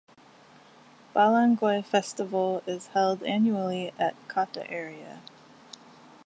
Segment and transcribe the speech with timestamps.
[1.15, 5.21] Balanghoy Festival is held annually at Cotta area.